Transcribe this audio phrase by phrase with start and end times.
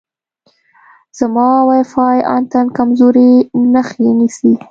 [1.17, 3.29] زما وای فای انتن کمزورې
[3.73, 4.51] نښې نیسي.